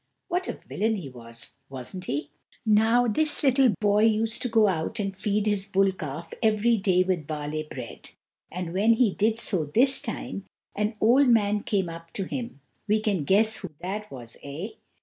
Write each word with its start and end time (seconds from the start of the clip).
What 0.29 0.47
a 0.47 0.53
villain 0.53 0.95
he 0.95 1.09
was, 1.09 1.51
wasn't 1.69 2.05
he? 2.05 2.31
Now 2.65 3.05
this 3.07 3.43
little 3.43 3.69
boy 3.79 4.05
used 4.05 4.41
to 4.41 4.49
go 4.49 4.67
out 4.67 4.99
and 4.99 5.15
feed 5.15 5.45
his 5.45 5.67
bull 5.67 5.91
calf 5.91 6.33
every 6.41 6.77
day 6.77 7.03
with 7.03 7.27
barley 7.27 7.61
bread, 7.61 8.09
and 8.51 8.73
when 8.73 8.93
he 8.93 9.13
did 9.13 9.39
so 9.39 9.65
this 9.65 10.01
time, 10.01 10.45
an 10.75 10.95
old 10.99 11.27
man 11.27 11.61
came 11.61 11.87
up 11.87 12.13
to 12.13 12.23
him 12.23 12.61
we 12.87 12.99
can 12.99 13.25
guess 13.25 13.57
who 13.57 13.75
that 13.81 14.09
was, 14.09 14.37
eh? 14.41 14.69